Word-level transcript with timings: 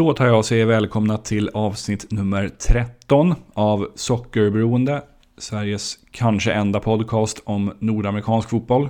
Då 0.00 0.12
tar 0.12 0.26
jag 0.26 0.38
och 0.38 0.44
säger 0.44 0.66
välkomna 0.66 1.18
till 1.18 1.50
avsnitt 1.54 2.10
nummer 2.10 2.48
13 2.48 3.34
av 3.54 3.88
Sockerberoende. 3.94 5.02
Sveriges 5.38 5.98
kanske 6.10 6.52
enda 6.52 6.80
podcast 6.80 7.42
om 7.44 7.72
nordamerikansk 7.78 8.48
fotboll. 8.48 8.88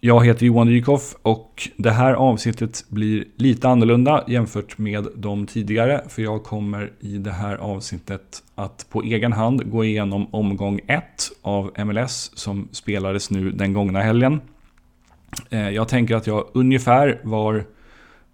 Jag 0.00 0.26
heter 0.26 0.46
Johan 0.46 0.66
Dykhoff 0.66 1.14
och 1.22 1.68
det 1.76 1.90
här 1.90 2.12
avsnittet 2.14 2.84
blir 2.88 3.24
lite 3.36 3.68
annorlunda 3.68 4.24
jämfört 4.28 4.78
med 4.78 5.06
de 5.16 5.46
tidigare. 5.46 6.04
För 6.08 6.22
jag 6.22 6.44
kommer 6.44 6.92
i 7.00 7.18
det 7.18 7.32
här 7.32 7.56
avsnittet 7.56 8.42
att 8.54 8.86
på 8.90 9.02
egen 9.02 9.32
hand 9.32 9.70
gå 9.70 9.84
igenom 9.84 10.34
omgång 10.34 10.80
1 10.86 11.02
av 11.42 11.70
MLS 11.86 12.30
som 12.34 12.68
spelades 12.72 13.30
nu 13.30 13.50
den 13.50 13.72
gångna 13.72 14.02
helgen. 14.02 14.40
Eh, 15.50 15.70
jag 15.70 15.88
tänker 15.88 16.16
att 16.16 16.26
jag 16.26 16.44
ungefär 16.52 17.20
var 17.22 17.64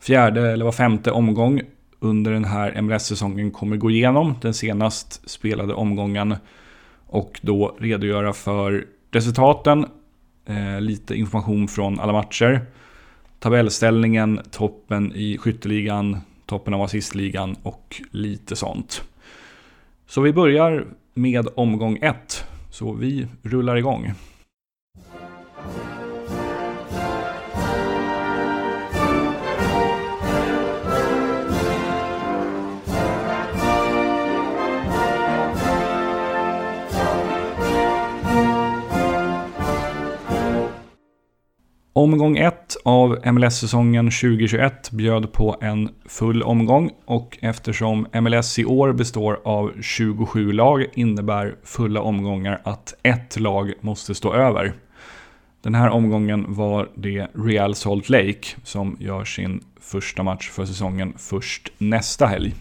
fjärde 0.00 0.50
eller 0.50 0.64
var 0.64 0.72
femte 0.72 1.10
omgång 1.10 1.60
under 2.00 2.32
den 2.32 2.44
här 2.44 2.82
MLS-säsongen 2.82 3.50
kommer 3.50 3.76
gå 3.76 3.90
igenom 3.90 4.34
den 4.40 4.54
senast 4.54 5.30
spelade 5.30 5.74
omgången 5.74 6.34
och 7.06 7.40
då 7.42 7.76
redogöra 7.78 8.32
för 8.32 8.86
resultaten, 9.10 9.86
eh, 10.46 10.80
lite 10.80 11.14
information 11.14 11.68
från 11.68 12.00
alla 12.00 12.12
matcher, 12.12 12.60
tabellställningen, 13.38 14.40
toppen 14.50 15.12
i 15.14 15.38
skytteligan, 15.38 16.16
toppen 16.46 16.74
av 16.74 16.82
assistligan 16.82 17.56
och 17.62 18.02
lite 18.10 18.56
sånt. 18.56 19.02
Så 20.06 20.20
vi 20.20 20.32
börjar 20.32 20.86
med 21.14 21.48
omgång 21.54 21.98
1. 22.02 22.44
Så 22.70 22.92
vi 22.92 23.26
rullar 23.42 23.76
igång. 23.76 24.12
Omgång 42.00 42.38
1 42.38 42.76
av 42.84 43.18
MLS-säsongen 43.24 44.10
2021 44.10 44.90
bjöd 44.90 45.32
på 45.32 45.56
en 45.60 45.88
full 46.06 46.42
omgång 46.42 46.90
och 47.04 47.38
eftersom 47.40 48.06
MLS 48.20 48.58
i 48.58 48.64
år 48.64 48.92
består 48.92 49.40
av 49.44 49.72
27 49.80 50.52
lag 50.52 50.86
innebär 50.94 51.54
fulla 51.64 52.00
omgångar 52.00 52.60
att 52.64 52.94
ett 53.02 53.40
lag 53.40 53.72
måste 53.80 54.14
stå 54.14 54.34
över. 54.34 54.72
Den 55.62 55.74
här 55.74 55.90
omgången 55.90 56.44
var 56.48 56.88
det 56.94 57.26
Real 57.34 57.74
Salt 57.74 58.08
Lake 58.08 58.48
som 58.64 58.96
gör 59.00 59.24
sin 59.24 59.64
första 59.80 60.22
match 60.22 60.50
för 60.50 60.64
säsongen 60.64 61.14
först 61.16 61.72
nästa 61.78 62.26
helg. 62.26 62.54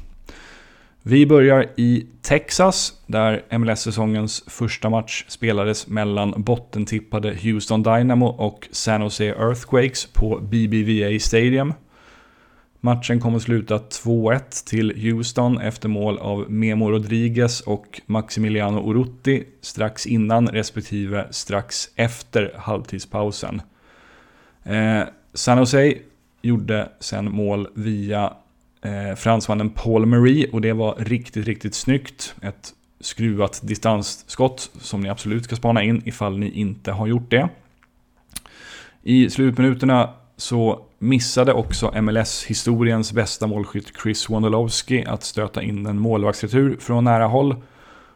Vi 1.09 1.25
börjar 1.25 1.65
i 1.75 2.05
Texas, 2.21 2.93
där 3.07 3.57
MLS-säsongens 3.57 4.43
första 4.47 4.89
match 4.89 5.25
spelades 5.27 5.87
mellan 5.87 6.33
bottentippade 6.37 7.37
Houston 7.43 7.83
Dynamo 7.83 8.25
och 8.25 8.67
San 8.71 9.01
Jose 9.01 9.25
Earthquakes 9.25 10.05
på 10.05 10.39
BBVA 10.39 11.19
Stadium. 11.19 11.73
Matchen 12.79 13.19
kom 13.19 13.35
att 13.35 13.41
sluta 13.41 13.77
2-1 13.77 14.67
till 14.67 14.93
Houston 15.01 15.61
efter 15.61 15.89
mål 15.89 16.17
av 16.17 16.51
Memo 16.51 16.91
Rodriguez 16.91 17.61
och 17.61 18.01
Maximiliano 18.05 18.79
Orutti 18.79 19.43
strax 19.61 20.07
innan 20.07 20.47
respektive 20.47 21.27
strax 21.31 21.89
efter 21.95 22.53
halvtidspausen. 22.57 23.61
Eh, 24.63 25.01
San 25.33 25.57
Jose 25.57 25.93
gjorde 26.41 26.89
sen 26.99 27.31
mål 27.31 27.67
via 27.73 28.33
eh, 28.81 29.15
fransmannen 29.15 29.69
Paul 29.69 30.05
Marie 30.05 30.49
och 30.51 30.61
det 30.61 30.73
var 30.73 30.95
riktigt, 30.97 31.45
riktigt 31.45 31.75
snyggt. 31.75 32.35
Ett 32.41 32.73
skruvat 32.99 33.61
distansskott 33.63 34.71
som 34.81 35.01
ni 35.01 35.09
absolut 35.09 35.43
ska 35.43 35.55
spana 35.55 35.83
in 35.83 36.01
ifall 36.05 36.39
ni 36.39 36.51
inte 36.51 36.91
har 36.91 37.07
gjort 37.07 37.31
det. 37.31 37.49
I 39.03 39.29
slutminuterna 39.29 40.09
så 40.37 40.85
missade 40.99 41.53
också 41.53 42.01
MLS-historiens 42.01 43.13
bästa 43.13 43.47
målskytt 43.47 43.93
Chris 44.03 44.29
Wondolowski 44.29 45.05
att 45.05 45.23
stöta 45.23 45.63
in 45.63 45.85
en 45.85 45.99
målvaktsretur 45.99 46.77
från 46.79 47.03
nära 47.03 47.27
håll. 47.27 47.55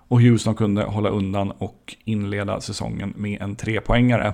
Och 0.08 0.22
Houston 0.22 0.56
kunde 0.56 0.84
hålla 0.84 1.10
undan 1.10 1.52
och 1.52 1.96
inleda 2.04 2.62
säsongen 2.62 3.14
med 3.18 3.42
en 3.42 3.56
trepoängare. 3.56 4.34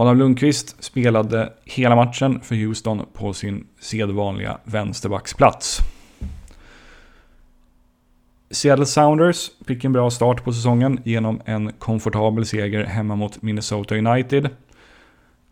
Adam 0.00 0.18
Lundqvist 0.18 0.84
spelade 0.84 1.52
hela 1.64 1.96
matchen 1.96 2.40
för 2.40 2.54
Houston 2.54 3.06
på 3.12 3.32
sin 3.32 3.66
sedvanliga 3.80 4.58
vänsterbacksplats. 4.64 5.78
Seattle 8.50 8.86
Sounders 8.86 9.50
fick 9.66 9.84
en 9.84 9.92
bra 9.92 10.10
start 10.10 10.44
på 10.44 10.52
säsongen 10.52 11.00
genom 11.04 11.40
en 11.44 11.72
komfortabel 11.72 12.46
seger 12.46 12.84
hemma 12.84 13.16
mot 13.16 13.42
Minnesota 13.42 13.96
United. 13.96 14.48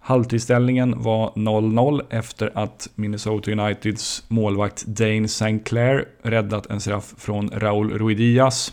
Halvtidsställningen 0.01 1.03
var 1.03 1.31
0-0 1.31 2.03
efter 2.11 2.53
att 2.55 2.89
Minnesota 2.95 3.51
Uniteds 3.53 4.25
målvakt 4.29 4.87
Dane 4.87 5.25
St. 5.25 5.59
Clair 5.59 6.09
räddat 6.23 6.67
en 6.67 6.81
straff 6.81 7.15
från 7.19 7.51
Raul 7.51 7.99
Ruidias. 7.99 8.73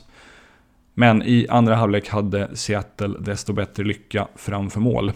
Men 0.94 1.24
i 1.24 1.48
andra 1.50 1.76
halvlek 1.76 2.10
hade 2.10 2.58
Seattle 2.58 3.18
desto 3.20 3.54
bättre 3.54 3.84
lycka 3.84 4.28
framför 4.36 4.80
mål. 4.80 5.12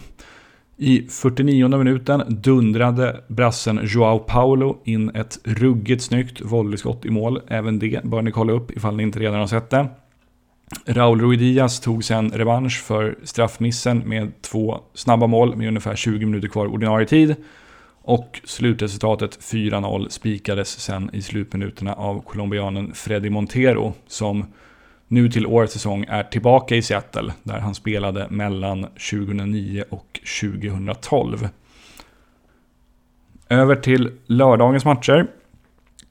I 0.82 1.06
49 1.08 1.68
minuten 1.68 2.22
dundrade 2.28 3.20
brassen 3.28 3.80
Joao 3.82 4.18
Paulo 4.18 4.78
in 4.84 5.10
ett 5.10 5.38
ruggigt 5.44 6.02
snyggt 6.02 6.40
volleyskott 6.40 7.04
i 7.04 7.10
mål. 7.10 7.40
Även 7.48 7.78
det 7.78 8.04
bör 8.04 8.22
ni 8.22 8.30
kolla 8.30 8.52
upp 8.52 8.70
ifall 8.70 8.96
ni 8.96 9.02
inte 9.02 9.18
redan 9.18 9.40
har 9.40 9.46
sett 9.46 9.70
det. 9.70 9.88
Raul 10.86 11.20
Ruidiaz 11.20 11.80
tog 11.80 12.04
sen 12.04 12.30
revansch 12.30 12.82
för 12.82 13.18
straffmissen 13.22 13.98
med 13.98 14.42
två 14.42 14.80
snabba 14.94 15.26
mål 15.26 15.56
med 15.56 15.68
ungefär 15.68 15.96
20 15.96 16.26
minuter 16.26 16.48
kvar 16.48 16.66
ordinarie 16.66 17.06
tid. 17.06 17.36
Och 18.02 18.40
slutresultatet 18.44 19.38
4-0 19.40 20.08
spikades 20.08 20.80
sen 20.80 21.10
i 21.12 21.22
slutminuterna 21.22 21.92
av 21.92 22.20
colombianen 22.20 22.94
Freddy 22.94 23.30
Montero 23.30 23.92
som 24.06 24.44
nu 25.10 25.28
till 25.28 25.46
årets 25.46 25.72
säsong 25.72 26.04
är 26.08 26.22
tillbaka 26.22 26.76
i 26.76 26.82
Seattle 26.82 27.32
där 27.42 27.58
han 27.58 27.74
spelade 27.74 28.26
mellan 28.30 28.82
2009 28.82 29.84
och 29.90 30.20
2012. 30.40 31.48
Över 33.48 33.76
till 33.76 34.10
lördagens 34.26 34.84
matcher. 34.84 35.26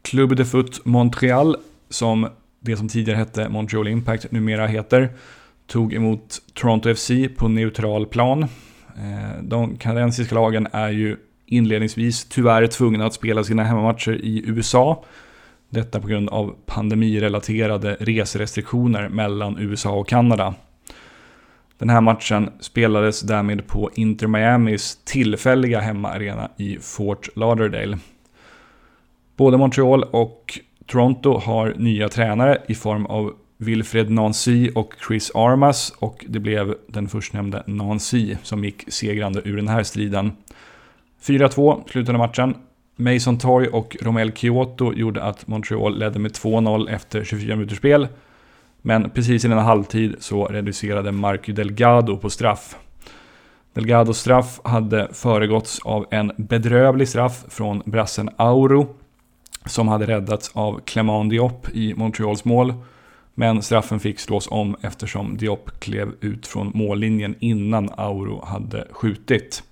Club 0.02 0.36
de 0.36 0.46
Foot 0.46 0.86
Montreal, 0.86 1.58
som 1.90 2.28
det 2.60 2.78
som 2.78 2.88
tidigare 2.88 3.18
hette 3.18 3.50
Montreal 3.50 3.88
Impact 3.88 4.32
numera 4.32 4.68
heter, 4.68 5.10
tog 5.68 5.94
emot 5.94 6.42
Toronto 6.54 6.96
FC 6.96 7.12
på 7.38 7.48
neutral 7.48 8.06
plan. 8.06 8.44
Eh, 8.98 9.44
de 9.44 9.78
kanadensiska 9.78 10.36
lagen 10.36 10.68
är 10.72 10.90
ju 10.90 11.18
inledningsvis 11.46 12.26
tyvärr 12.26 12.68
tvungna 12.68 13.06
att 13.06 13.14
spela 13.14 13.44
sina 13.44 13.64
hemmamatcher 13.64 14.12
i 14.24 14.44
USA 14.46 15.04
detta 15.70 16.00
på 16.00 16.08
grund 16.08 16.30
av 16.30 16.56
pandemirelaterade 16.66 17.98
reserestriktioner 18.00 19.10
mellan 19.10 19.60
USA 19.60 19.92
och 19.92 20.08
Kanada. 20.08 20.54
Den 21.78 21.90
här 21.90 22.02
matchen 22.02 22.50
spelades 22.60 23.22
därmed 23.22 23.68
på 23.68 23.90
Inter 23.94 24.28
Miamis 24.28 25.00
tillfälliga 25.06 25.80
hemmaarena 25.80 26.52
i 26.58 26.78
Fort 26.82 27.30
Lauderdale. 27.36 27.98
Både 29.36 29.58
Montreal 29.58 30.04
och 30.04 30.60
Toronto 30.86 31.38
har 31.38 31.74
nya 31.78 32.10
tränare 32.10 32.58
i 32.68 32.76
form 32.76 33.06
av 33.06 33.34
Wilfred 33.58 34.10
Nancy 34.10 34.70
och 34.76 34.94
Chris 35.08 35.32
Armas 35.36 35.94
och 36.00 36.26
det 36.28 36.40
blev 36.40 36.76
den 36.88 37.08
förstnämnde 37.08 37.64
Nancy 37.68 38.36
som 38.44 38.64
gick 38.64 38.94
segrande 38.94 39.42
ur 39.46 39.56
den 39.56 39.68
här 39.68 39.84
striden. 39.84 40.32
4-2 41.22 41.90
slutade 41.90 42.18
matchen 42.18 42.56
Mason 43.00 43.38
Toy 43.38 43.68
och 43.68 43.98
Romel 44.02 44.32
Kyoto 44.32 44.94
gjorde 44.94 45.24
att 45.24 45.48
Montreal 45.48 46.00
ledde 46.00 46.20
med 46.20 46.32
2-0 46.32 46.90
efter 46.90 47.24
24 47.24 47.56
minuters 47.56 47.78
spel. 47.78 48.08
Men 48.82 49.10
precis 49.10 49.46
innan 49.46 49.58
halvtid 49.58 50.16
så 50.20 50.46
reducerade 50.46 51.12
Marco 51.12 51.52
Delgado 51.52 52.18
på 52.18 52.30
straff. 52.30 52.76
Delgados 53.74 54.20
straff 54.20 54.60
hade 54.64 55.08
föregåtts 55.14 55.80
av 55.80 56.06
en 56.12 56.32
bedrövlig 56.38 57.08
straff 57.08 57.46
från 57.48 57.82
brassen 57.86 58.30
Auro 58.38 58.96
som 59.66 59.88
hade 59.88 60.06
räddats 60.06 60.52
av 60.54 60.80
Clement 60.86 61.30
Diop 61.30 61.68
i 61.74 61.94
Montreals 61.94 62.46
mål. 62.46 62.74
Men 63.36 63.62
straffen 63.62 64.00
fick 64.00 64.20
slås 64.20 64.48
om 64.52 64.76
eftersom 64.82 65.38
Diop 65.38 65.80
klev 65.80 66.12
ut 66.22 66.48
från 66.48 66.72
mållinjen 66.74 67.36
innan 67.40 67.90
Auro 67.98 68.46
hade 68.46 68.88
skjutit. 68.92 69.64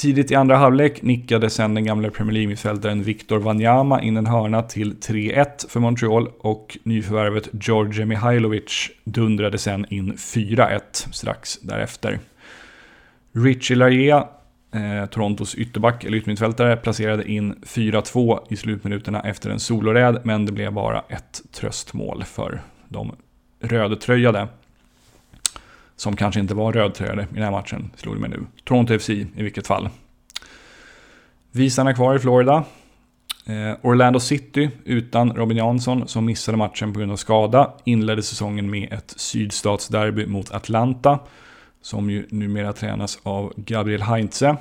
Tidigt 0.00 0.30
i 0.30 0.34
andra 0.34 0.56
halvlek 0.56 1.02
nickade 1.02 1.50
sen 1.50 1.74
den 1.74 1.84
gamla 1.84 2.10
Premier 2.10 2.32
League-mittfältaren 2.32 3.02
Victor 3.02 3.38
Wanyama 3.38 4.02
in 4.02 4.16
en 4.16 4.26
hörna 4.26 4.62
till 4.62 4.94
3-1 4.96 5.68
för 5.68 5.80
Montreal 5.80 6.28
och 6.38 6.78
nyförvärvet 6.82 7.48
George 7.52 8.04
Mihailovic 8.04 8.90
dundrade 9.04 9.58
sen 9.58 9.86
in 9.90 10.12
4-1 10.12 10.80
strax 11.12 11.58
därefter. 11.58 12.18
Richie 13.32 13.76
Laria 13.76 14.28
eh, 14.74 15.06
Torontos 15.06 15.54
ytterback, 15.54 16.04
eller 16.04 16.18
yttermittfältare, 16.18 16.76
placerade 16.76 17.30
in 17.30 17.54
4-2 17.54 18.38
i 18.48 18.56
slutminuterna 18.56 19.20
efter 19.20 19.50
en 19.50 19.60
soloräd, 19.60 20.20
men 20.24 20.46
det 20.46 20.52
blev 20.52 20.72
bara 20.72 21.04
ett 21.08 21.42
tröstmål 21.52 22.24
för 22.24 22.62
de 22.88 23.16
rödtröjade. 23.60 24.48
Som 26.00 26.16
kanske 26.16 26.40
inte 26.40 26.54
var 26.54 26.72
rödtröjade 26.72 27.22
i 27.22 27.34
den 27.34 27.42
här 27.42 27.50
matchen, 27.50 27.90
slog 27.96 28.16
det 28.16 28.20
mig 28.20 28.30
nu. 28.30 28.46
Toronto 28.64 28.98
FC 28.98 29.10
i 29.10 29.26
vilket 29.34 29.66
fall. 29.66 29.88
Vi 31.52 31.70
stannar 31.70 31.92
kvar 31.92 32.16
i 32.16 32.18
Florida. 32.18 32.64
Eh, 33.46 33.76
Orlando 33.82 34.20
City 34.20 34.70
utan 34.84 35.32
Robin 35.32 35.56
Jansson 35.56 36.08
som 36.08 36.24
missade 36.24 36.58
matchen 36.58 36.92
på 36.92 36.98
grund 36.98 37.12
av 37.12 37.16
skada 37.16 37.72
inledde 37.84 38.22
säsongen 38.22 38.70
med 38.70 38.92
ett 38.92 39.14
sydstatsderby 39.16 40.26
mot 40.26 40.50
Atlanta 40.50 41.18
som 41.82 42.10
ju 42.10 42.26
numera 42.30 42.72
tränas 42.72 43.18
av 43.22 43.52
Gabriel 43.56 44.02
Heinze. 44.02 44.56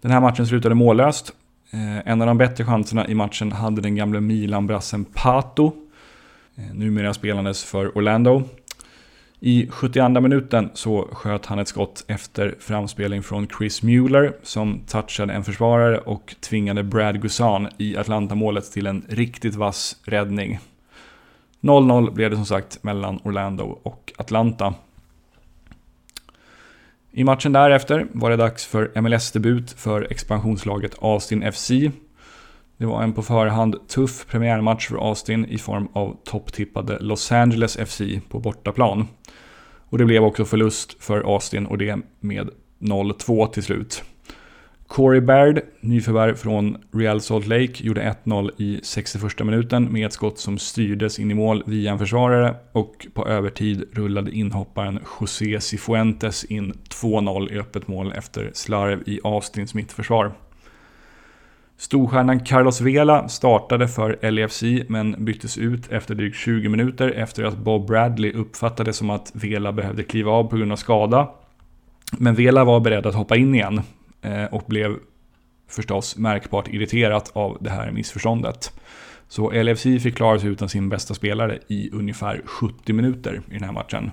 Den 0.00 0.10
här 0.10 0.20
matchen 0.20 0.46
slutade 0.46 0.74
mållöst. 0.74 1.32
Eh, 1.70 2.08
en 2.08 2.20
av 2.20 2.26
de 2.26 2.38
bättre 2.38 2.64
chanserna 2.64 3.08
i 3.08 3.14
matchen 3.14 3.52
hade 3.52 3.80
den 3.80 3.96
gamle 3.96 4.20
Milan-brassen 4.20 5.04
Pato. 5.04 5.72
Eh, 6.56 6.74
numera 6.74 7.14
spelandes 7.14 7.64
för 7.64 7.98
Orlando. 7.98 8.42
I 9.42 9.66
72 9.70 10.20
minuten 10.20 10.70
så 10.74 11.08
sköt 11.12 11.46
han 11.46 11.58
ett 11.58 11.68
skott 11.68 12.04
efter 12.06 12.54
framspelning 12.58 13.22
från 13.22 13.48
Chris 13.58 13.82
Mueller 13.82 14.36
som 14.42 14.80
touchade 14.86 15.32
en 15.32 15.44
försvarare 15.44 15.98
och 15.98 16.34
tvingade 16.40 16.82
Brad 16.82 17.22
Guzan 17.22 17.68
i 17.78 17.96
Atlanta-målet 17.96 18.72
till 18.72 18.86
en 18.86 19.04
riktigt 19.08 19.54
vass 19.54 19.96
räddning. 20.04 20.58
0-0 21.60 22.10
blev 22.12 22.30
det 22.30 22.36
som 22.36 22.46
sagt 22.46 22.82
mellan 22.82 23.20
Orlando 23.24 23.78
och 23.82 24.12
Atlanta. 24.16 24.74
I 27.12 27.24
matchen 27.24 27.52
därefter 27.52 28.06
var 28.12 28.30
det 28.30 28.36
dags 28.36 28.66
för 28.66 29.00
MLS-debut 29.00 29.72
för 29.72 30.06
expansionslaget 30.10 30.94
Austin 31.00 31.52
FC. 31.52 31.70
Det 32.80 32.86
var 32.86 33.02
en 33.02 33.12
på 33.12 33.22
förhand 33.22 33.88
tuff 33.88 34.26
premiärmatch 34.26 34.88
för 34.88 35.08
Austin 35.08 35.44
i 35.44 35.58
form 35.58 35.88
av 35.92 36.16
topptippade 36.24 36.98
Los 37.00 37.32
Angeles 37.32 37.76
FC 37.76 38.00
på 38.28 38.38
bortaplan. 38.38 39.06
Och 39.88 39.98
det 39.98 40.04
blev 40.04 40.24
också 40.24 40.44
förlust 40.44 41.02
för 41.02 41.34
Austin 41.34 41.66
och 41.66 41.78
det 41.78 41.98
med 42.20 42.50
0-2 42.78 43.46
till 43.46 43.62
slut. 43.62 44.02
Corey 44.86 45.20
Baird, 45.20 45.60
nyförvärv 45.80 46.34
från 46.34 46.76
Real 46.92 47.20
Salt 47.20 47.46
Lake, 47.46 47.72
gjorde 47.84 48.16
1-0 48.24 48.50
i 48.56 48.80
61 48.82 49.38
minuten 49.44 49.92
med 49.92 50.06
ett 50.06 50.12
skott 50.12 50.38
som 50.38 50.58
styrdes 50.58 51.18
in 51.18 51.30
i 51.30 51.34
mål 51.34 51.62
via 51.66 51.92
en 51.92 51.98
försvarare 51.98 52.54
och 52.72 53.06
på 53.14 53.26
övertid 53.26 53.84
rullade 53.92 54.30
inhopparen 54.30 55.00
José 55.20 55.60
Cifuentes 55.60 56.44
in 56.44 56.72
2-0 56.88 57.52
i 57.52 57.58
öppet 57.58 57.88
mål 57.88 58.12
efter 58.16 58.50
slarv 58.54 59.02
i 59.06 59.20
Austins 59.24 59.74
mittförsvar. 59.74 60.32
Storstjärnan 61.80 62.40
Carlos 62.40 62.80
Vela 62.80 63.28
startade 63.28 63.88
för 63.88 64.30
LFC 64.30 64.62
men 64.88 65.24
byttes 65.24 65.58
ut 65.58 65.92
efter 65.92 66.14
drygt 66.14 66.36
20 66.36 66.68
minuter 66.68 67.10
efter 67.10 67.44
att 67.44 67.58
Bob 67.58 67.86
Bradley 67.86 68.32
uppfattade 68.32 68.92
som 68.92 69.10
att 69.10 69.30
Vela 69.34 69.72
behövde 69.72 70.02
kliva 70.02 70.30
av 70.32 70.44
på 70.44 70.56
grund 70.56 70.72
av 70.72 70.76
skada. 70.76 71.30
Men 72.18 72.34
Vela 72.34 72.64
var 72.64 72.80
beredd 72.80 73.06
att 73.06 73.14
hoppa 73.14 73.36
in 73.36 73.54
igen 73.54 73.80
eh, 74.22 74.44
och 74.44 74.62
blev 74.66 74.96
förstås 75.68 76.16
märkbart 76.16 76.68
irriterat 76.68 77.30
av 77.32 77.56
det 77.60 77.70
här 77.70 77.90
missförståndet. 77.90 78.80
Så 79.28 79.50
LFC 79.50 79.82
fick 79.82 80.16
klara 80.16 80.38
sig 80.38 80.50
utan 80.50 80.68
sin 80.68 80.88
bästa 80.88 81.14
spelare 81.14 81.58
i 81.68 81.90
ungefär 81.92 82.42
70 82.44 82.92
minuter 82.92 83.42
i 83.50 83.54
den 83.54 83.64
här 83.64 83.72
matchen. 83.72 84.10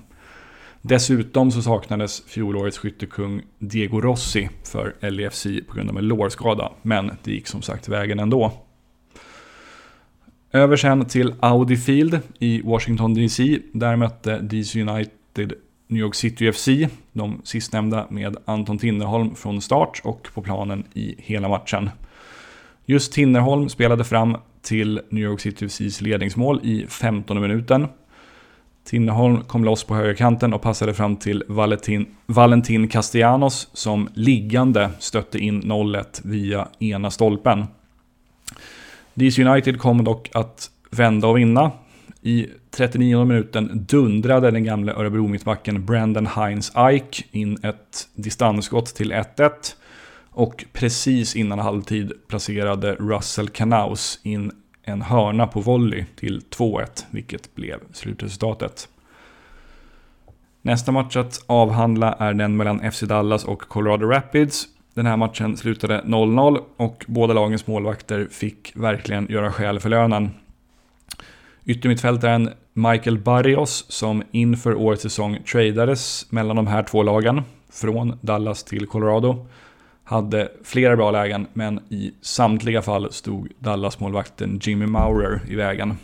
Dessutom 0.82 1.50
så 1.50 1.62
saknades 1.62 2.22
fjolårets 2.26 2.78
skyttekung 2.78 3.42
Diego 3.58 4.00
Rossi 4.00 4.48
för 4.64 5.10
LFC 5.10 5.46
på 5.68 5.74
grund 5.74 5.90
av 5.90 5.98
en 5.98 6.08
lårskada, 6.08 6.72
men 6.82 7.10
det 7.24 7.32
gick 7.32 7.46
som 7.46 7.62
sagt 7.62 7.88
vägen 7.88 8.18
ändå. 8.18 8.52
Över 10.52 10.76
sen 10.76 11.04
till 11.04 11.34
Audi 11.40 11.76
Field 11.76 12.20
i 12.38 12.62
Washington 12.62 13.14
DC. 13.14 13.58
Där 13.72 13.96
mötte 13.96 14.38
DC 14.38 14.80
United 14.82 15.52
New 15.86 16.00
York 16.00 16.14
City 16.14 16.52
FC, 16.52 16.68
de 17.12 17.40
sistnämnda 17.44 18.06
med 18.10 18.36
Anton 18.44 18.78
Tinnerholm 18.78 19.34
från 19.34 19.60
start 19.60 20.00
och 20.04 20.28
på 20.34 20.42
planen 20.42 20.84
i 20.94 21.14
hela 21.18 21.48
matchen. 21.48 21.90
Just 22.86 23.12
Tinnerholm 23.12 23.68
spelade 23.68 24.04
fram 24.04 24.36
till 24.62 25.00
New 25.10 25.24
York 25.24 25.40
City 25.40 25.68
FCs 25.68 26.00
ledningsmål 26.00 26.60
i 26.62 26.86
15 26.88 27.40
minuten. 27.40 27.86
Tinnerholm 28.88 29.44
kom 29.44 29.64
loss 29.64 29.84
på 29.84 29.94
högerkanten 29.94 30.54
och 30.54 30.62
passade 30.62 30.94
fram 30.94 31.16
till 31.16 31.44
Valentin, 31.48 32.06
Valentin 32.26 32.88
Castellanos 32.88 33.68
som 33.72 34.08
liggande 34.14 34.90
stötte 34.98 35.38
in 35.38 35.62
0-1 35.62 36.20
via 36.24 36.68
ena 36.78 37.10
stolpen. 37.10 37.66
DC 39.14 39.44
United 39.44 39.78
kom 39.78 40.04
dock 40.04 40.30
att 40.34 40.70
vända 40.90 41.28
och 41.28 41.38
vinna 41.38 41.70
i 42.22 42.46
39 42.70 43.24
minuten 43.24 43.86
dundrade 43.88 44.50
den 44.50 44.64
gamle 44.64 44.92
Örebro-mittbacken 44.92 45.86
Brandon 45.86 46.26
Heinz 46.26 46.72
Ike 46.92 47.24
in 47.30 47.58
ett 47.62 48.08
distansskott 48.14 48.86
till 48.86 49.12
1-1. 49.12 49.50
Och 50.30 50.64
precis 50.72 51.36
innan 51.36 51.58
halvtid 51.58 52.12
placerade 52.28 52.94
Russell 52.94 53.48
Kanaus 53.48 54.20
in 54.22 54.52
en 54.88 55.02
hörna 55.02 55.46
på 55.46 55.60
volley 55.60 56.04
till 56.16 56.40
2-1, 56.50 57.04
vilket 57.10 57.54
blev 57.54 57.78
slutresultatet. 57.92 58.88
Nästa 60.62 60.92
match 60.92 61.16
att 61.16 61.44
avhandla 61.46 62.12
är 62.12 62.34
den 62.34 62.56
mellan 62.56 62.92
FC 62.92 63.00
Dallas 63.00 63.44
och 63.44 63.60
Colorado 63.60 64.06
Rapids. 64.06 64.66
Den 64.94 65.06
här 65.06 65.16
matchen 65.16 65.56
slutade 65.56 66.02
0-0 66.04 66.60
och 66.76 67.04
båda 67.08 67.34
lagens 67.34 67.66
målvakter 67.66 68.28
fick 68.30 68.72
verkligen 68.76 69.26
göra 69.30 69.52
skäl 69.52 69.80
för 69.80 69.88
lönen. 69.88 70.30
Yttermittfältaren 71.64 72.50
Michael 72.72 73.18
Barrios 73.18 73.84
som 73.88 74.22
inför 74.30 74.74
årets 74.74 75.02
säsong 75.02 75.38
tradades 75.52 76.32
mellan 76.32 76.56
de 76.56 76.66
här 76.66 76.82
två 76.82 77.02
lagen 77.02 77.42
från 77.70 78.18
Dallas 78.20 78.64
till 78.64 78.86
Colorado 78.86 79.46
hade 80.08 80.48
flera 80.64 80.96
bra 80.96 81.10
lägen 81.10 81.46
men 81.52 81.80
i 81.88 82.12
samtliga 82.20 82.82
fall 82.82 83.12
stod 83.12 83.48
Dallas-målvakten 83.58 84.60
Jimmy 84.62 84.86
Maurer 84.86 85.40
i 85.48 85.54
vägen. 85.54 85.94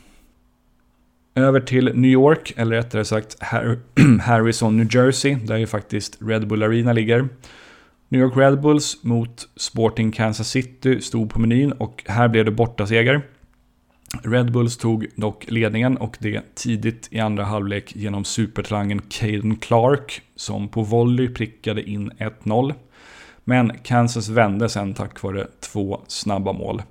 Över 1.34 1.60
till 1.60 1.92
New 1.94 2.10
York, 2.10 2.52
eller 2.56 2.76
rättare 2.76 3.04
sagt 3.04 3.36
Harrison, 4.20 4.76
New 4.76 4.94
Jersey, 4.94 5.34
där 5.34 5.56
ju 5.56 5.66
faktiskt 5.66 6.18
Red 6.20 6.48
Bull 6.48 6.62
Arena 6.62 6.92
ligger. 6.92 7.28
New 8.08 8.20
York 8.20 8.36
Red 8.36 8.60
Bulls 8.60 9.04
mot 9.04 9.48
Sporting 9.56 10.12
Kansas 10.12 10.48
City 10.48 11.00
stod 11.00 11.30
på 11.30 11.40
menyn 11.40 11.72
och 11.72 12.04
här 12.06 12.28
blev 12.28 12.44
det 12.44 12.50
bortaseger. 12.50 13.22
Red 14.22 14.52
Bulls 14.52 14.76
tog 14.76 15.06
dock 15.16 15.50
ledningen 15.50 15.96
och 15.96 16.16
det 16.20 16.54
tidigt 16.54 17.08
i 17.10 17.20
andra 17.20 17.44
halvlek 17.44 17.96
genom 17.96 18.24
supertalangen 18.24 19.02
Caden 19.08 19.56
Clark 19.56 20.22
som 20.36 20.68
på 20.68 20.82
volley 20.82 21.28
prickade 21.28 21.90
in 21.90 22.10
1-0. 22.10 22.74
Men 23.44 23.78
Kansas 23.78 24.28
vände 24.28 24.68
sen 24.68 24.94
tack 24.94 25.22
vare 25.22 25.46
två 25.60 26.00
snabba 26.06 26.52
mål. 26.52 26.82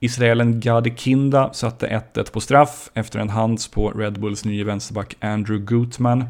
Israelen 0.00 0.60
Gadi 0.60 0.94
Kinda 0.96 1.52
satte 1.52 2.02
1-1 2.14 2.32
på 2.32 2.40
straff 2.40 2.90
efter 2.94 3.18
en 3.18 3.28
hands 3.28 3.68
på 3.68 3.90
Red 3.90 4.20
Bulls 4.20 4.44
nya 4.44 4.64
vänsterback 4.64 5.16
Andrew 5.20 5.66
Gutman. 5.66 6.24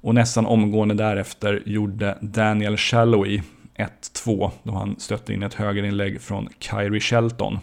Och 0.00 0.14
nästan 0.14 0.46
omgående 0.46 0.94
därefter 0.94 1.62
gjorde 1.66 2.18
Daniel 2.20 2.76
Shallowy 2.76 3.42
1-2 3.76 4.50
då 4.62 4.72
han 4.72 5.00
stötte 5.00 5.32
in 5.32 5.42
ett 5.42 5.54
högerinlägg 5.54 6.20
från 6.20 6.48
Kyrie 6.58 7.00
Shelton. 7.00 7.58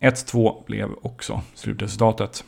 1-2 0.00 0.66
blev 0.66 0.88
också 1.02 1.42
slutresultatet. 1.54 2.44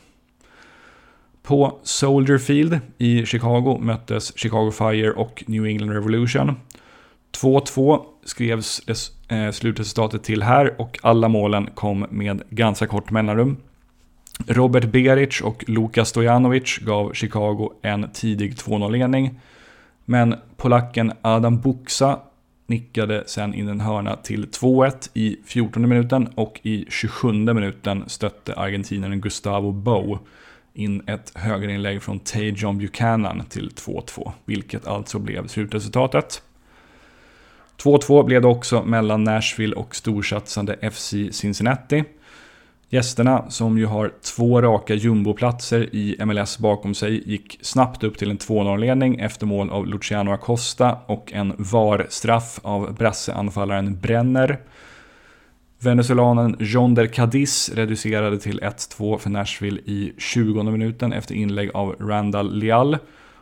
På 1.42 1.78
Soldier 1.82 2.38
Field 2.38 2.80
i 2.98 3.26
Chicago 3.26 3.78
möttes 3.80 4.38
Chicago 4.38 4.70
Fire 4.70 5.10
och 5.10 5.44
New 5.46 5.66
England 5.66 5.90
Revolution. 5.90 6.56
2-2 7.32 8.04
skrevs 8.24 8.80
eh, 9.28 9.50
slutresultatet 9.50 10.24
till 10.24 10.42
här 10.42 10.80
och 10.80 10.98
alla 11.02 11.28
målen 11.28 11.70
kom 11.74 12.06
med 12.10 12.42
ganska 12.50 12.86
kort 12.86 13.10
mellanrum. 13.10 13.56
Robert 14.46 14.84
Beric 14.84 15.40
och 15.40 15.64
Luka 15.66 16.04
Stojanovic 16.04 16.78
gav 16.78 17.12
Chicago 17.12 17.72
en 17.82 18.10
tidig 18.12 18.54
2-0-ledning. 18.54 19.40
Men 20.04 20.34
polacken 20.56 21.12
Adam 21.22 21.60
Buxa 21.60 22.18
nickade 22.66 23.24
sen 23.26 23.54
in 23.54 23.68
en 23.68 23.80
hörna 23.80 24.16
till 24.16 24.46
2-1 24.46 25.10
i 25.14 25.36
14 25.44 25.88
minuten 25.88 26.28
och 26.34 26.60
i 26.62 26.86
27 26.88 27.32
minuten 27.32 28.04
stötte 28.06 28.54
argentinaren 28.54 29.20
Gustavo 29.20 29.72
Bow 29.72 30.18
in 30.74 31.02
ett 31.06 31.32
högerinlägg 31.34 32.02
från 32.02 32.18
Tajon 32.18 32.78
Buchanan 32.78 33.42
till 33.48 33.70
2-2, 33.70 34.32
vilket 34.44 34.86
alltså 34.86 35.18
blev 35.18 35.46
slutresultatet. 35.46 36.42
2-2 37.84 38.24
blev 38.24 38.42
det 38.42 38.48
också 38.48 38.82
mellan 38.82 39.24
Nashville 39.24 39.76
och 39.76 39.96
storsatsande 39.96 40.90
FC 40.92 41.14
Cincinnati. 41.30 42.04
Gästerna, 42.88 43.50
som 43.50 43.78
ju 43.78 43.86
har 43.86 44.12
två 44.36 44.62
raka 44.62 44.94
jumboplatser 44.94 45.94
i 45.94 46.24
MLS 46.24 46.58
bakom 46.58 46.94
sig, 46.94 47.30
gick 47.30 47.58
snabbt 47.62 48.04
upp 48.04 48.18
till 48.18 48.30
en 48.30 48.38
2-0-ledning 48.38 49.20
efter 49.20 49.46
mål 49.46 49.70
av 49.70 49.86
Luciano 49.86 50.32
Acosta 50.32 50.98
och 51.06 51.32
en 51.32 51.54
VAR-straff 51.58 52.60
av 52.62 52.94
brasseanfallaren 52.94 54.00
Brenner. 54.00 54.60
Venezuelanen 55.78 56.56
Jonder 56.58 57.06
Cadiz 57.06 57.70
reducerade 57.74 58.38
till 58.38 58.60
1-2 58.60 59.18
för 59.18 59.30
Nashville 59.30 59.80
i 59.80 60.12
20 60.18 60.62
minuten 60.62 61.12
efter 61.12 61.34
inlägg 61.34 61.70
av 61.74 61.96
Randall 62.00 62.54
Leal. 62.58 62.98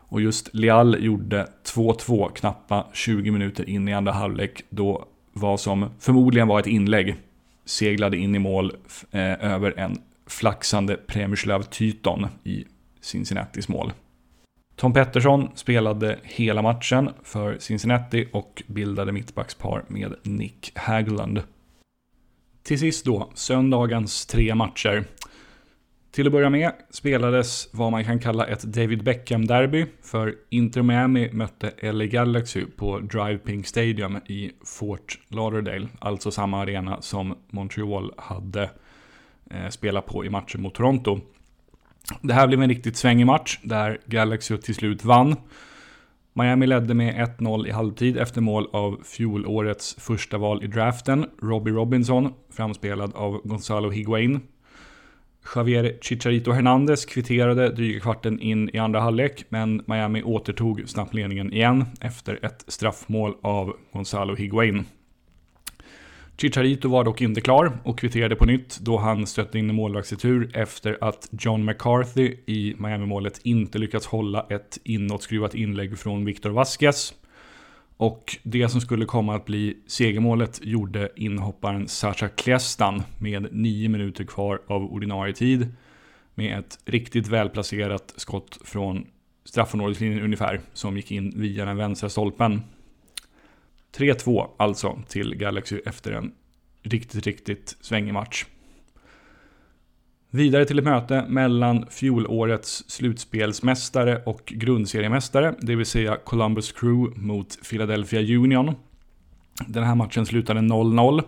Och 0.09 0.20
just 0.20 0.54
Leal 0.54 0.97
gjorde 1.04 1.47
2-2 1.74 2.32
knappa 2.32 2.86
20 2.92 3.30
minuter 3.30 3.68
in 3.68 3.88
i 3.88 3.92
andra 3.92 4.12
halvlek 4.12 4.62
då 4.70 5.04
vad 5.32 5.60
som 5.60 5.90
förmodligen 5.98 6.48
var 6.48 6.60
ett 6.60 6.66
inlägg 6.66 7.16
seglade 7.64 8.16
in 8.16 8.34
i 8.34 8.38
mål 8.38 8.72
eh, 9.10 9.44
över 9.44 9.78
en 9.78 9.98
flaxande 10.26 10.96
Premirslav 10.96 11.62
Tyton 11.62 12.26
i 12.44 12.64
Cincinnatis 13.00 13.68
mål. 13.68 13.92
Tom 14.76 14.92
Pettersson 14.92 15.48
spelade 15.54 16.18
hela 16.22 16.62
matchen 16.62 17.10
för 17.22 17.58
Cincinnati 17.58 18.28
och 18.32 18.62
bildade 18.66 19.12
mittbackspar 19.12 19.84
med 19.88 20.14
Nick 20.22 20.72
Haglund. 20.74 21.42
Till 22.62 22.78
sist 22.78 23.04
då, 23.04 23.30
söndagens 23.34 24.26
tre 24.26 24.54
matcher. 24.54 25.04
Till 26.12 26.26
att 26.26 26.33
börja 26.33 26.50
med 26.50 26.73
spelades 26.90 27.69
vad 27.73 27.93
man 27.93 28.05
kan 28.05 28.19
kalla 28.19 28.47
ett 28.47 28.62
David 28.62 29.02
Beckham-derby, 29.02 29.87
för 30.02 30.35
Inter 30.49 30.83
Miami 30.83 31.33
mötte 31.33 31.93
LA 31.93 32.05
Galaxy 32.05 32.64
på 32.76 32.99
Drive 32.99 33.38
Pink 33.38 33.67
Stadium 33.67 34.17
i 34.17 34.50
Fort 34.64 35.19
Lauderdale, 35.29 35.88
alltså 35.99 36.31
samma 36.31 36.62
arena 36.62 37.02
som 37.02 37.35
Montreal 37.50 38.12
hade 38.17 38.71
eh, 39.50 39.69
spelat 39.71 40.07
på 40.07 40.25
i 40.25 40.31
matchen 40.31 40.62
mot 40.62 40.75
Toronto. 40.75 41.21
Det 42.21 42.35
här 42.35 42.47
blev 42.47 42.62
en 42.62 42.69
riktigt 42.69 42.97
svängig 42.97 43.26
match 43.26 43.59
där 43.62 43.99
Galaxy 44.07 44.57
till 44.57 44.75
slut 44.75 45.05
vann. 45.05 45.37
Miami 46.33 46.67
ledde 46.67 46.95
med 46.95 47.14
1-0 47.38 47.67
i 47.67 47.71
halvtid 47.71 48.19
efter 48.19 48.40
mål 48.40 48.69
av 48.73 49.00
fjolårets 49.05 49.97
första 49.99 50.38
val 50.38 50.64
i 50.64 50.67
draften, 50.67 51.26
Robbie 51.43 51.73
Robinson, 51.73 52.33
framspelad 52.50 53.14
av 53.14 53.40
Gonzalo 53.45 53.90
Higuain. 53.90 54.40
Javier 55.54 55.99
Chicharito 56.00 56.52
Hernandez 56.52 57.04
kvitterade 57.04 57.68
dryga 57.68 58.00
kvarten 58.00 58.40
in 58.40 58.70
i 58.73 58.78
andra 58.78 59.00
halvlek, 59.00 59.44
men 59.49 59.82
Miami 59.87 60.23
återtog 60.23 60.82
snabbt 60.87 61.14
ledningen 61.14 61.52
igen 61.52 61.85
efter 62.00 62.44
ett 62.44 62.64
straffmål 62.68 63.35
av 63.42 63.76
Gonzalo 63.92 64.35
Higuain. 64.35 64.85
Chicharito 66.40 66.88
var 66.88 67.04
dock 67.04 67.20
inte 67.20 67.40
klar 67.40 67.78
och 67.85 67.99
kvitterade 67.99 68.37
på 68.37 68.47
nytt 68.47 68.78
då 68.80 68.97
han 68.97 69.26
stötte 69.26 69.59
in 69.59 69.70
i 69.70 69.73
målvaktsretur 69.73 70.50
efter 70.54 70.99
att 71.00 71.28
John 71.32 71.64
McCarthy 71.64 72.37
i 72.47 72.75
Miami-målet 72.78 73.40
inte 73.44 73.78
lyckats 73.78 74.06
hålla 74.06 74.47
ett 74.50 74.78
inåtskruvat 74.85 75.54
inlägg 75.54 75.99
från 75.99 76.25
Victor 76.25 76.50
Vasquez. 76.50 77.14
Och 78.00 78.37
det 78.42 78.69
som 78.69 78.80
skulle 78.80 79.04
komma 79.04 79.35
att 79.35 79.45
bli 79.45 79.76
segermålet 79.87 80.61
gjorde 80.62 81.09
inhopparen 81.16 81.88
Sasha 81.88 82.28
Klestan 82.28 83.02
med 83.19 83.49
9 83.52 83.88
minuter 83.88 84.25
kvar 84.25 84.62
av 84.66 84.92
ordinarie 84.92 85.35
tid. 85.35 85.75
Med 86.35 86.59
ett 86.59 86.78
riktigt 86.85 87.28
välplacerat 87.28 88.14
skott 88.16 88.59
från 88.64 89.07
straffområdeslinjen 89.45 90.25
ungefär, 90.25 90.61
som 90.73 90.97
gick 90.97 91.12
in 91.12 91.33
via 91.37 91.64
den 91.64 91.76
vänstra 91.76 92.09
stolpen. 92.09 92.62
3-2 93.97 94.49
alltså 94.57 95.02
till 95.09 95.35
Galaxy 95.35 95.80
efter 95.87 96.12
en 96.12 96.33
riktigt, 96.83 97.26
riktigt 97.26 97.76
svängig 97.80 98.14
match. 98.14 98.47
Vidare 100.32 100.64
till 100.64 100.78
ett 100.78 100.84
möte 100.84 101.25
mellan 101.28 101.87
fjolårets 101.90 102.84
slutspelsmästare 102.90 104.22
och 104.26 104.42
grundseriemästare, 104.46 105.54
det 105.60 105.76
vill 105.76 105.87
säga 105.87 106.16
Columbus 106.16 106.72
Crew 106.72 107.20
mot 107.20 107.68
Philadelphia 107.70 108.37
Union. 108.38 108.75
Den 109.66 109.84
här 109.84 109.94
matchen 109.94 110.26
slutade 110.26 110.60
0-0. 110.60 111.22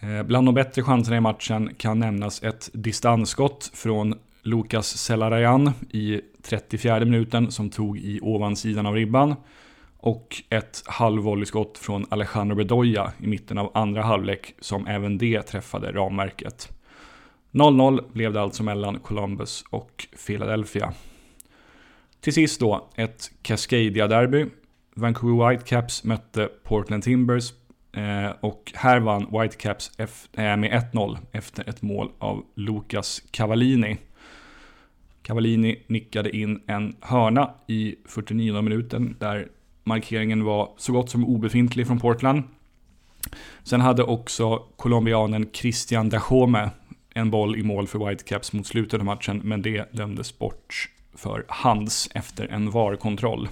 Eh, 0.00 0.22
bland 0.22 0.46
de 0.48 0.54
bättre 0.54 0.82
chanserna 0.82 1.16
i 1.16 1.20
matchen 1.20 1.74
kan 1.74 1.98
nämnas 1.98 2.42
ett 2.42 2.70
distansskott 2.72 3.70
från 3.74 4.14
Lukas 4.42 4.86
Selarayan 4.98 5.72
i 5.90 6.20
34 6.42 7.00
minuten 7.00 7.50
som 7.50 7.70
tog 7.70 7.98
i 7.98 8.20
ovansidan 8.22 8.86
av 8.86 8.94
ribban. 8.94 9.34
Och 9.98 10.42
ett 10.48 10.82
halvvolleyskott 10.86 11.78
från 11.78 12.06
Alejandro 12.08 12.56
Bedoya 12.56 13.12
i 13.18 13.26
mitten 13.26 13.58
av 13.58 13.70
andra 13.74 14.02
halvlek 14.02 14.54
som 14.60 14.86
även 14.86 15.18
det 15.18 15.42
träffade 15.42 15.92
ramverket. 15.92 16.75
0-0 17.56 18.12
blev 18.12 18.32
det 18.32 18.40
alltså 18.40 18.62
mellan 18.62 18.98
Columbus 18.98 19.64
och 19.70 20.06
Philadelphia. 20.26 20.92
Till 22.20 22.32
sist 22.32 22.60
då, 22.60 22.88
ett 22.94 23.30
Cascadia-derby. 23.42 24.46
Vancouver 24.94 25.50
Whitecaps 25.50 26.04
mötte 26.04 26.48
Portland 26.62 27.02
Timbers 27.02 27.52
eh, 27.92 28.30
och 28.40 28.72
här 28.74 29.00
vann 29.00 29.26
Whitecaps 29.40 29.98
eh, 29.98 30.56
med 30.56 30.90
1-0 30.92 31.18
efter 31.32 31.68
ett 31.68 31.82
mål 31.82 32.10
av 32.18 32.44
Lucas 32.54 33.22
Cavallini. 33.30 33.96
Cavallini 35.22 35.84
nickade 35.86 36.36
in 36.36 36.60
en 36.66 36.96
hörna 37.00 37.50
i 37.66 37.96
49 38.08 38.62
minuten 38.62 39.16
där 39.18 39.48
markeringen 39.84 40.44
var 40.44 40.70
så 40.76 40.92
gott 40.92 41.10
som 41.10 41.24
obefintlig 41.24 41.86
från 41.86 42.00
Portland. 42.00 42.42
Sen 43.62 43.80
hade 43.80 44.02
också 44.02 44.58
colombianen 44.76 45.48
Christian 45.52 46.08
Dajome 46.08 46.70
en 47.16 47.30
boll 47.30 47.56
i 47.56 47.62
mål 47.62 47.86
för 47.86 48.08
Whitecaps 48.08 48.52
mot 48.52 48.66
slutet 48.66 49.00
av 49.00 49.06
matchen, 49.06 49.40
men 49.44 49.62
det 49.62 49.92
dömdes 49.92 50.38
bort 50.38 50.88
för 51.14 51.44
hands 51.48 52.08
efter 52.14 52.46
en 52.48 52.70
VAR-kontroll. 52.70 53.48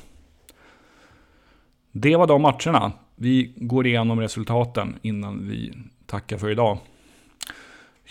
Det 1.92 2.16
var 2.16 2.26
de 2.26 2.42
matcherna. 2.42 2.92
Vi 3.16 3.52
går 3.56 3.87
igenom 3.87 4.21
resultaten 4.21 4.99
innan 5.02 5.49
vi 5.49 5.73
tackar 6.06 6.38
för 6.38 6.50
idag. 6.50 6.78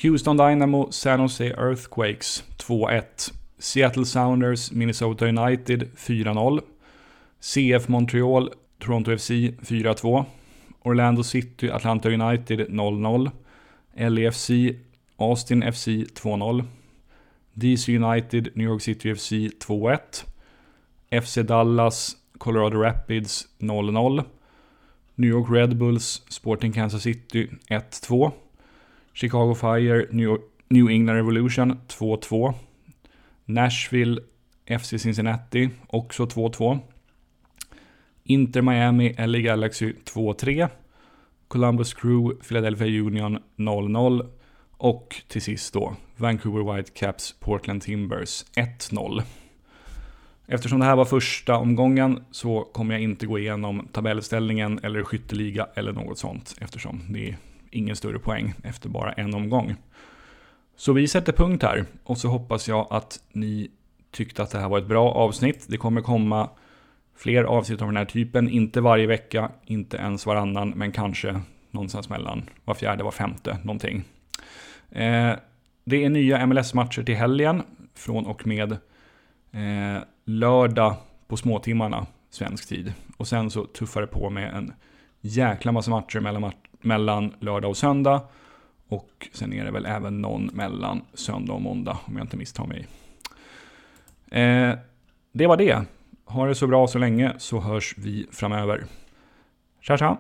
Houston 0.02 0.38
Dynamo, 0.38 0.92
San 0.92 1.22
Jose 1.22 1.46
Earthquakes 1.46 2.44
2-1. 2.58 3.34
Seattle 3.58 4.06
Sounders, 4.06 4.72
Minnesota 4.72 5.26
United 5.26 5.90
4-0. 5.98 6.62
CF 7.40 7.88
Montreal, 7.88 8.54
Toronto 8.80 9.18
FC 9.18 9.30
4-2. 9.30 10.26
Orlando 10.82 11.24
City, 11.24 11.70
Atlanta 11.70 12.10
United 12.10 12.60
0-0. 12.70 13.32
LAFC, 13.96 14.50
Austin 15.32 15.64
FC 15.64 16.06
2-0. 16.14 16.66
DC 17.56 17.90
United, 17.94 18.52
New 18.56 18.66
York 18.66 18.82
City 18.82 19.10
FC 19.10 19.50
2-1. 19.60 20.26
FC 21.12 21.44
Dallas, 21.44 22.18
Colorado 22.40 22.80
Rapids 22.80 23.48
0-0. 23.60 24.26
New 25.18 25.30
York 25.30 25.50
Red 25.50 25.78
Bulls, 25.78 26.22
Sporting 26.30 26.74
Kansas 26.74 27.04
City 27.04 27.50
1-2. 27.70 28.32
Chicago 29.14 29.54
Fire, 29.54 30.08
New, 30.12 30.38
New 30.70 30.90
England 30.90 31.18
Revolution 31.18 31.80
2-2. 31.88 32.54
Nashville, 33.46 34.20
FC 34.66 34.98
Cincinnati 34.98 35.70
också 35.88 36.26
2-2. 36.26 36.80
Inter 38.24 38.62
Miami, 38.62 39.14
LA 39.18 39.40
Galaxy 39.40 39.94
2-3. 40.06 40.70
Columbus 41.48 41.94
Crew, 41.94 42.38
Philadelphia 42.42 42.88
Union 43.02 43.40
0-0. 43.58 44.43
Och 44.78 45.22
till 45.28 45.42
sist 45.42 45.74
då, 45.74 45.96
Vancouver 46.16 46.76
Whitecaps, 46.76 47.36
Portland 47.40 47.82
Timbers 47.82 48.46
1-0. 48.56 49.24
Eftersom 50.48 50.80
det 50.80 50.86
här 50.86 50.96
var 50.96 51.06
första 51.06 51.58
omgången 51.58 52.24
så 52.32 52.62
kommer 52.62 52.94
jag 52.94 53.02
inte 53.02 53.26
gå 53.26 53.40
igenom 53.40 53.88
tabellställningen 53.92 54.80
eller 54.84 55.04
skytteliga 55.04 55.68
eller 55.76 55.94
något 55.94 56.18
sånt 56.18 56.56
eftersom 56.62 57.02
det 57.10 57.30
är 57.30 57.38
ingen 57.72 57.96
större 57.96 58.20
poäng 58.20 58.54
efter 58.64 58.90
bara 58.90 59.14
en 59.14 59.34
omgång. 59.34 59.76
Så 60.76 60.94
vi 60.94 61.08
sätter 61.08 61.34
punkt 61.34 61.64
här 61.64 61.86
och 62.04 62.18
så 62.18 62.28
hoppas 62.28 62.68
jag 62.68 62.88
att 62.90 63.20
ni 63.32 63.72
tyckte 64.12 64.44
att 64.44 64.52
det 64.52 64.60
här 64.60 64.70
var 64.70 64.78
ett 64.78 64.88
bra 64.88 65.12
avsnitt. 65.12 65.66
Det 65.70 65.78
kommer 65.78 66.02
komma 66.02 66.50
fler 67.16 67.44
avsnitt 67.44 67.82
av 67.82 67.88
den 67.88 67.98
här 67.98 68.06
typen, 68.06 68.50
inte 68.50 68.82
varje 68.82 69.08
vecka, 69.08 69.52
inte 69.66 69.98
ens 69.98 70.26
varannan, 70.26 70.70
men 70.70 70.92
kanske 70.92 71.42
någonstans 71.72 72.10
mellan 72.10 72.50
var 72.66 72.74
fjärde, 72.74 73.04
var 73.04 73.12
femte, 73.12 73.58
någonting. 73.64 74.04
Eh, 74.92 75.34
det 75.84 76.04
är 76.04 76.10
nya 76.10 76.46
MLS-matcher 76.46 77.04
till 77.04 77.16
helgen 77.16 77.64
från 77.94 78.26
och 78.26 78.48
med 78.48 78.72
eh, 79.52 80.04
lördag 80.26 80.96
på 81.28 81.38
småtimmarna 81.38 82.06
svensk 82.30 82.68
tid. 82.70 82.94
Och 83.18 83.28
sen 83.28 83.50
så 83.50 83.66
tuffar 83.66 84.02
det 84.02 84.08
på 84.08 84.30
med 84.30 84.56
en 84.56 84.74
jäkla 85.22 85.72
massa 85.72 85.92
matcher 85.92 86.20
mellan, 86.20 86.52
mellan 86.82 87.34
lördag 87.40 87.70
och 87.70 87.78
söndag. 87.78 88.22
Och 88.88 89.30
sen 89.34 89.54
är 89.54 89.66
det 89.66 89.72
väl 89.72 89.86
även 89.86 90.22
någon 90.22 90.46
mellan 90.54 91.02
söndag 91.14 91.54
och 91.54 91.62
måndag 91.62 92.00
om 92.06 92.18
jag 92.18 92.24
inte 92.24 92.38
misstar 92.38 92.66
mig. 92.66 92.88
Eh, 94.32 94.78
det 95.32 95.48
var 95.48 95.58
det. 95.58 95.82
Ha 96.26 96.46
det 96.46 96.56
så 96.56 96.68
bra 96.68 96.88
så 96.88 97.00
länge 97.00 97.34
så 97.38 97.60
hörs 97.60 97.96
vi 97.98 98.28
framöver. 98.32 98.84
Tja 99.82 99.98
tja! 99.98 100.18